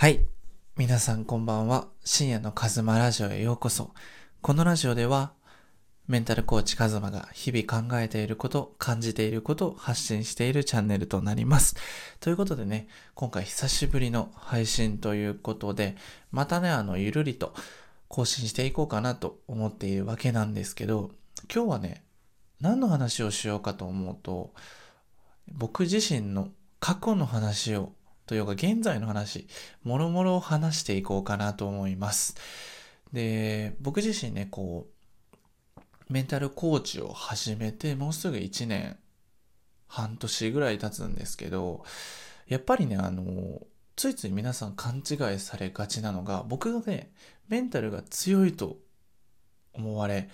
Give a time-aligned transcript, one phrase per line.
[0.00, 0.20] はい。
[0.78, 1.86] 皆さんこんばんは。
[2.06, 3.90] 深夜のカズマラジオへようこそ。
[4.40, 5.34] このラジオでは、
[6.08, 11.76] メンタルコーチカズマが日々考えていること、感じていることを発信しているチャンネルとなります。
[12.18, 15.96] ということでね、今回久しぶりの配信ということで、
[16.30, 17.52] またね、あの、ゆるりと
[18.08, 21.10] 更新していこうかなと思っているわけなんですけど、
[21.54, 22.04] 今日はね、
[22.58, 24.54] 何の話をしようかと思うと、
[25.52, 26.48] 僕自身の
[26.78, 27.92] 過去の話を
[28.30, 29.48] というか現在の話、
[29.82, 32.36] もろもろを話していこうかなと思います。
[33.12, 34.86] で、僕自身ね、こ
[35.76, 35.82] う、
[36.12, 38.96] メンタルコーチを始めてもうすぐ1年
[39.88, 41.84] 半年ぐらい経つんですけど、
[42.46, 43.62] やっぱりね、あの、
[43.96, 47.10] ついつい皆さん勘違いされがちなのが、僕がね、
[47.48, 48.76] メンタルが強いと
[49.72, 50.28] 思われ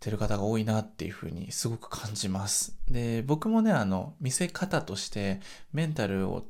[0.00, 2.76] てる方が多いなっていうふうにすごく感じます。
[2.90, 5.40] で、僕もね、あの、見せ方として
[5.72, 6.44] メンタルを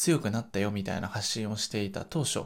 [0.00, 2.44] 強くなったよみたいな発信をしていた当初、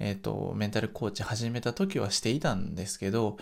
[0.00, 3.36] えっ、と、メンタルコーチ始めた時はしていたんですけど、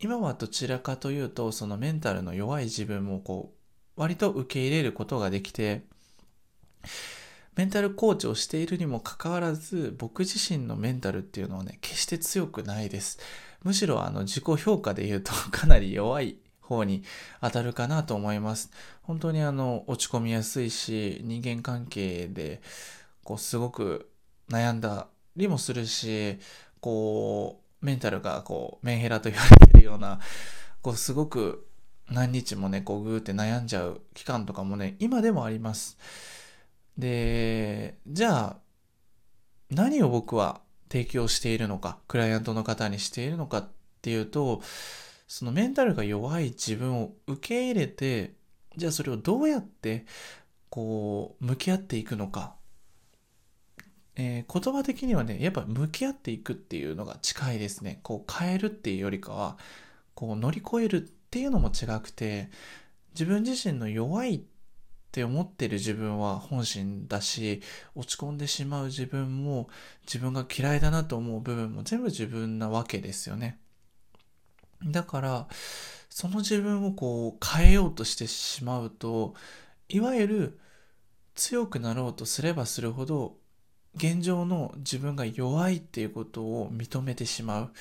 [0.00, 3.52] 今はどちらかというと、そのメンタルの弱い自分もこ
[3.96, 5.82] う、割と受け入れることができて、
[7.56, 13.18] メンタルコーチをしているにもかかわらず、僕自身のメンタルっていうのはね、決して強くないです。
[13.62, 17.02] むしろあの自己評価で言うと かなり弱い方に
[17.42, 18.70] 当たるかなと思います。
[19.02, 22.62] 本当にあの落ち込みやすいし、人間関係で
[23.24, 24.10] こうすごく
[24.48, 26.38] 悩んだりもするし、
[26.80, 30.20] こうメンタルがこうメンヘラと言われてるような、
[30.82, 31.66] こうすごく
[32.08, 35.98] 何日もね、こうグーって悩んじゃう期間とかもね、今でもあります。
[36.98, 38.56] で、じゃあ
[39.70, 40.60] 何を僕は
[40.90, 43.68] 提供しているのか、クライアントの方にしているのかっ
[44.02, 44.62] ていうと、
[45.28, 48.34] そのメンタルが弱い自分を受け入れて、
[48.76, 50.04] じゃあそれをどうやって
[50.68, 52.56] こう向き合っていくのか。
[54.20, 58.00] えー言葉的にはね、やっぱ向き合っていくっていうのが近いですね。
[58.02, 59.56] こう変えるっていうよりかは、
[60.14, 62.50] こう乗り越えるっていうのも違くて、
[63.12, 64.40] 自分自身の弱いっ
[65.12, 67.62] て思ってる自分は本心だし、
[67.94, 69.68] 落ち込んでしまう自分も
[70.06, 73.58] 自分が嫌いだなと思う部分も全部自分なわけですよね。
[74.84, 75.48] だから、
[76.10, 79.34] その自分をこう変えようとしてしまうと、
[79.88, 80.60] いわゆる
[81.34, 83.36] 強くなろうとすればするほど、
[83.96, 87.72] 現状の自分が弱いっていうことを認めてしまう。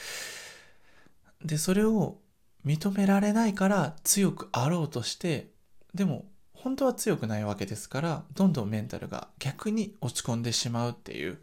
[1.44, 2.18] で、それを
[2.66, 5.48] 認められないから強くあろうとして、
[5.94, 11.40] でも本当は強くないわけですから、どんどんメンタルが逆に落ち込んでしまうっていう、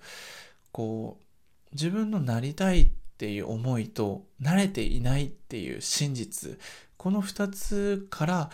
[0.73, 1.25] こう、
[1.73, 6.59] 自分のなりたいっていう思いと、慣れていないっていう真実、
[6.99, 8.51] この二つから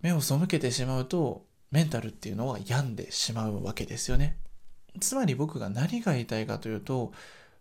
[0.00, 4.38] 目を背けてしまうと、メンタルっていうのは病んでしまうわけですよね。
[5.00, 7.12] つまり僕が何が言いたいかというと、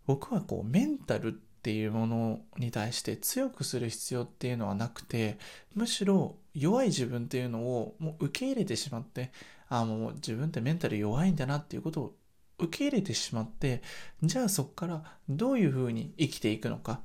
[0.06, 5.38] 僕はこうメンタルっていうものに対して強くする必要っていうのはなくて、
[5.76, 9.32] むしろ弱い自分っていうのをもう受け入れてしまって、
[9.70, 12.16] あもう自分ってメンタル弱いんだなっていうことを
[12.60, 13.82] 受け入れてしまって、
[14.22, 17.02] じゃあそこからどういうふうに生きていくのか、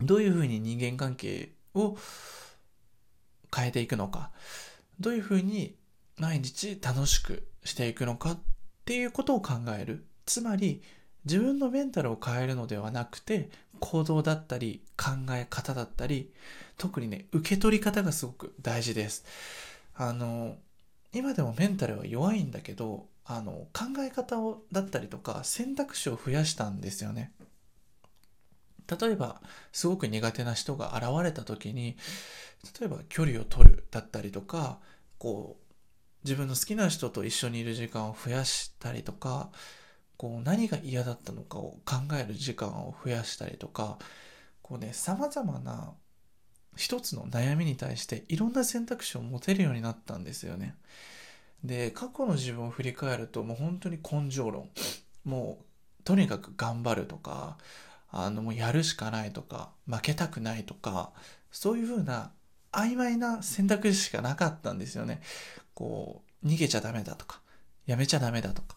[0.00, 1.96] どういうふうに人間関係を
[3.54, 4.30] 変えていくのか、
[5.00, 5.76] どういうふうに
[6.18, 8.38] 毎日楽しくしていくのかっ
[8.88, 10.06] ていうことを考える。
[10.24, 10.80] つまり
[11.26, 13.50] 自分のメンタルを変えるのではなくて
[13.80, 16.32] 行動だったり考え方だったり
[16.78, 19.26] 特にね受け取り方がすごく大事です。
[19.94, 20.56] あの
[21.12, 27.34] 今でもメンタルは弱いんだけどあの考え方をだったりとか選択肢を増やしたんですよね。
[29.00, 31.98] 例えばすごく苦手な人が現れた時に
[32.80, 34.78] 例えば距離を取るだったりとか
[35.18, 35.67] こう
[36.24, 39.50] 自分の好きな人と一緒にいる時間を増やしたりとか
[40.16, 43.98] こう何が嫌だったのかを考える時間を増やしたりとか
[44.62, 45.92] こうね様々な
[46.76, 50.76] 一つの悩みに対していろんな選択肢を持てるようになったんですよね。
[51.64, 54.70] で過去の自分を振り返るともう本当に根性論
[55.24, 55.58] も
[56.00, 57.58] うとにかく頑張るとか
[58.10, 61.12] あのもうやるしかないとか負けたくないとか
[61.50, 62.30] そういうふうな
[62.72, 65.20] 曖昧な選択肢しかなかったんですよね。
[65.78, 67.40] こう逃げちゃダメだとか
[67.86, 68.74] やめちゃダメだとか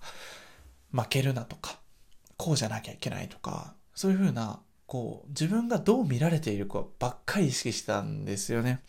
[0.93, 1.79] 負けるなとか
[2.37, 8.83] こうじゃなきゃいけないとかそういうふうなこう自分がどう見られているかばっかり意識したんですよね。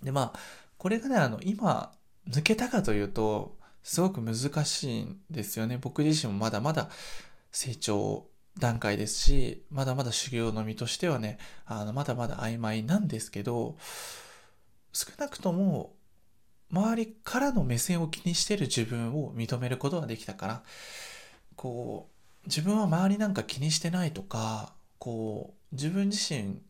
[0.00, 0.38] でまあ
[0.78, 1.90] これがねあの今
[2.30, 5.78] 抜けたかというとすごく難しいんですよね。
[5.78, 6.88] 僕自身もまだまだ
[7.50, 8.28] 成長
[8.60, 13.76] 段階ですしまだまだ修行の身としてはねあのまだまだ曖昧なんですけど
[14.92, 15.96] 少なくとも
[16.72, 20.62] 周りからの目線を気にしてる自分を認めることができたから
[21.54, 26.60] こう自分は周りなんか気にしてないとかこう自分自身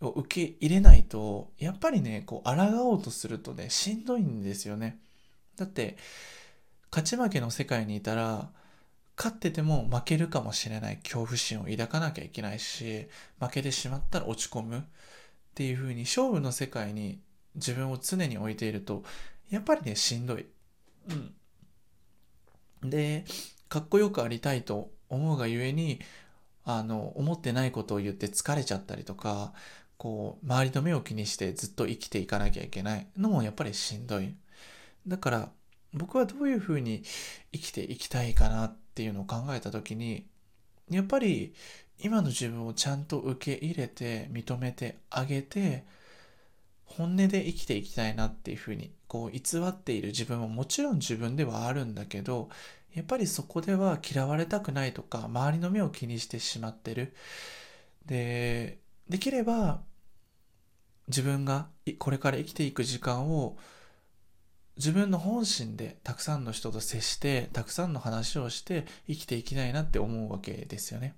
[0.00, 4.98] を受け入れないとやっぱりねこう抗おうとするとねしんどいんですよね。
[5.56, 5.96] だって
[6.90, 8.50] 勝ち負けの世界にいたら
[9.16, 10.96] 勝ってても負けるかもしれない。
[10.96, 13.06] 恐怖心を抱かなきゃいけないし
[13.38, 14.82] 負けてしまったら落ち込むっ
[15.54, 17.20] ていう風に勝負の世界に
[17.54, 19.02] 自分を常に置いていると
[19.50, 20.46] やっぱりねしんどい。
[22.82, 23.24] うん、で
[23.68, 26.00] かっこよくありたいと思うがゆえに
[26.64, 29.52] あの思ってないことを言って疲れちゃったりとか
[29.96, 34.34] こう周りの目を気にしてずっと生きていかなきゃいけないのもやっぱりしんどい。
[35.06, 35.48] だから
[35.92, 37.02] 僕はどういうふうに
[37.52, 40.26] 生きていきたいかなっていうのを考えた時に
[40.90, 41.54] やっぱり
[41.98, 45.84] 今の自分をちゃんと受け入れて認めてあげて
[46.96, 52.48] 本音で生きていきたいなっていうふうにこう偽っている自分ももちろん自分ではあるんだけど
[52.94, 57.14] やっぱりそこでは嫌われたくないとか周りの目を気にしてしまってる
[58.06, 58.78] で
[59.08, 59.80] できれば
[61.08, 61.66] 自分が
[61.98, 63.56] これから生きていく時間を
[64.76, 71.14] 自分の本心でたくさんの人と接してたくさんの話をして生きていきたいなって思うわけですよね。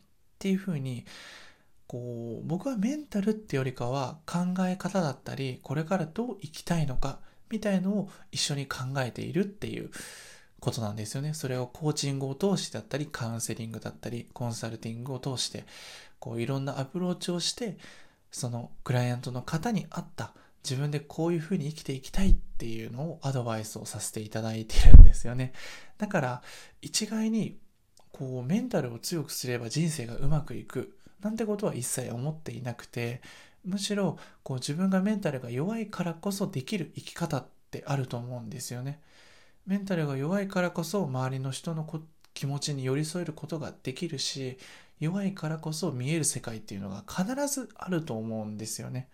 [0.00, 0.02] っ
[0.38, 1.04] ていうふうに
[1.90, 7.18] こう僕はメンタルってよりかは考え方だったりこれからどう生きたいのか
[7.50, 9.90] みたいのを一緒に考えているっていう
[10.60, 11.34] ことなんですよね。
[11.34, 15.64] それをコーチングを通してだったりカウンセリングだったりコンサルティングを通して
[16.20, 17.76] こういろんなアプローチをして
[18.30, 20.32] そのクライアントの方に合った
[20.62, 25.54] 自分でこういうふうに生きていきたいっていうのをアドバイスをさせていただいてるんですよね。
[25.98, 26.42] だから
[26.82, 27.58] 一概に
[28.12, 33.20] こうメンタルを強くすれば人生がうまくいくなんてことは一切思っていなくて
[33.64, 39.00] むしろこう自分がメンタルが弱いからこそできる生き方ってあると思うんですよね。
[39.66, 41.86] メンタルが弱いからこそ周りの人の
[42.34, 44.58] 気持ちに寄り添えることができるし
[44.98, 49.08] 弱いからこそ見える世界っていうのが必ずあると思うんですよね。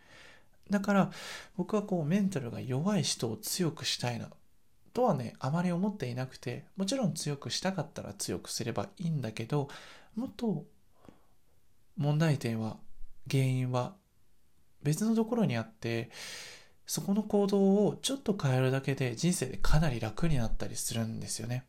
[0.70, 1.11] だから
[1.56, 4.29] 僕はこうメンタルが弱い人を強くしたいな
[4.93, 9.69] とはねあまり思っていなくてもちろん強くしたかったら強くすればいいんだけど
[10.17, 10.64] もっと
[11.96, 12.76] 問題点は
[13.31, 13.94] 原因は
[14.82, 16.10] 別のところにあって
[16.87, 21.66] そこの行動をちょっと変えるだけで人生でかなり楽になったりするんですよね。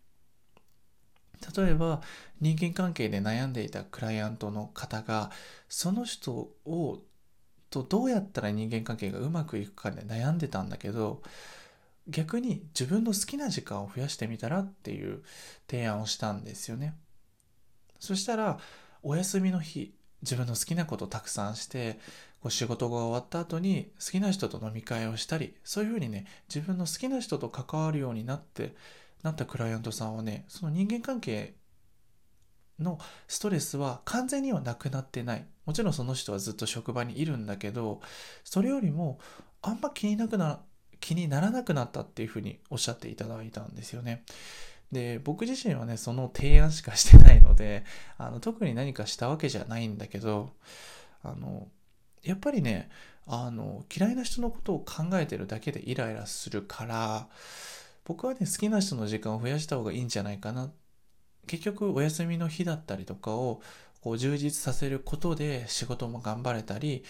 [1.56, 2.02] 例えば
[2.42, 5.32] 人間関係で悩んでいたクライアントの方が
[5.70, 6.32] その人
[6.66, 7.02] を
[7.70, 11.22] とどうやったら人間関係がうまくいくかで悩んでたんだけど
[12.08, 15.22] 逆に自分の好きな時間を増やしてみたらっていう
[15.70, 16.96] 提案をしたんですよね。
[18.00, 18.60] そしたら
[19.04, 19.94] お休みの日
[20.28, 22.00] 自分の好きなことをたくさんして
[22.42, 28.76] こう仕事が終わった後に好きな人と飲み会をしたりそういうふうにね自分の好きな人と関わるようになって
[29.24, 31.56] なったクライアントさんはねその人間関係
[32.78, 38.02] のストレスは完全にはなくなってないもちろんその人はずっと職場にいるんだけど
[38.44, 39.20] それよりも
[39.62, 40.60] あんま気になくな
[41.00, 44.24] 気にならなくなったっていうふうにおっしゃっていただいたんですよね。
[44.92, 47.84] で僕自身はねその提案しかしてないので
[48.18, 50.52] あの特に何かしたわけじゃないんだけど
[51.24, 51.68] あの
[52.24, 52.90] やっぱりね
[53.26, 57.28] あの嫌いな人のことを考えてるだけでイライラするから
[58.06, 60.72] 僕はね好きな人の時間を増やした方がいいんじゃないかな
[61.46, 63.62] 結局お休みの日だったりとかを
[64.02, 67.04] こう充実させることで仕事も頑張れたり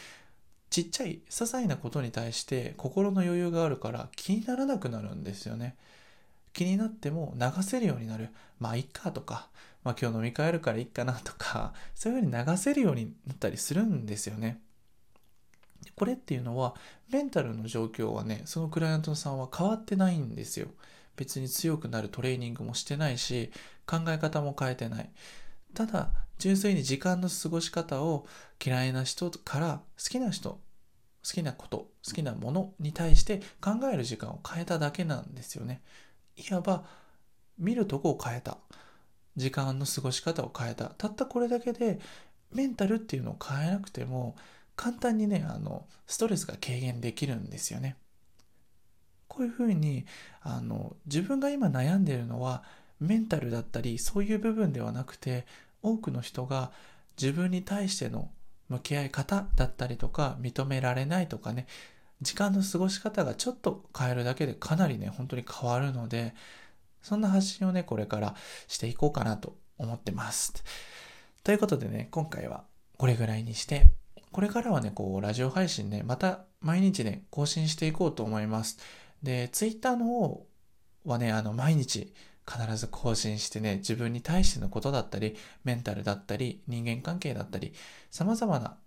[0.69, 5.77] ちっちゃい些細なことに対して心の余裕があるから気にならなくなるんですよね。
[6.57, 8.29] 気になっても流せるようになる。
[8.59, 9.47] まあ、いっかとか、
[9.83, 14.59] まあ、今日飲み会あるからいっかなとか、 そういうふうに流せるようになったりするんですよね。
[15.95, 16.73] これっていうのは、
[17.09, 20.69] メンタルの状況はね、そのクライアントさんは変わってないんですよ。
[21.15, 23.51] 別に強くなるトレーニングもしてないし、
[23.85, 25.11] 考え方も変えてない。
[25.75, 26.09] ただ、
[26.39, 28.25] 純粋に時間の過ごし方を
[28.63, 30.59] 嫌いな人から好きな人、好
[31.23, 35.83] きなこと、好きなものに対して考える時間を変えただけなんですよね。
[36.37, 36.85] いわば
[37.57, 38.57] 見るとこを変えた。
[39.35, 40.85] 時間の過ごし方を変えた。
[40.97, 41.99] たったこれだけで
[42.51, 44.35] メンタルっていうのを変えなくても
[44.75, 47.97] 簡単にね、あの、ストレスが軽減できるんですよね。
[49.27, 50.05] こういうふうに、
[50.41, 52.63] あの、自分が今悩んでいるのは
[52.99, 55.45] メンタルだったりそういう部分ではなくて
[55.81, 56.71] 多くの人が
[57.21, 58.29] 自分に対しての
[58.69, 61.67] 向き合い方だったりとか認められないとかね
[62.21, 66.33] 時間の過ごし方がちょっと変えるだけでかなりね本当に変わるので
[67.01, 68.35] そんな発信をねこれから
[68.67, 70.63] していこうかなと思ってます。
[71.43, 72.63] ということでね今回は
[72.97, 73.91] これぐらいにして
[74.31, 78.77] これからはねこうラジオ配信ねまた毎日ね更新していこうと思います。
[79.23, 80.47] で Twitter の方
[81.05, 82.13] はねあの毎日
[82.47, 87.73] 必ず更新してね、自分に対してのことだったり、メンタルだったり、人間関係だったり、
[88.09, 88.77] 様々な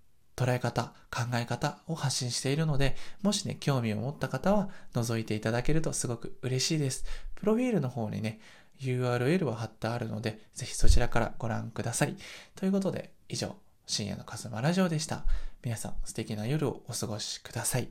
[0.41, 7.05] 捉え方、考え方を発信しているので、もしね、興味を持った方は覗いていただけるとすごく嬉しいです。
[7.35, 8.41] プロフィールの方にね、
[8.81, 12.17] URL は貼ってあるので、ぜひそちらからご覧ください。
[12.55, 13.55] ということで、以上、
[13.87, 15.25] 深夜のカズマラジオでした。
[15.63, 17.89] 皆さん、素敵な夜をお過ごしください。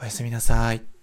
[0.00, 1.01] おやすみなさい。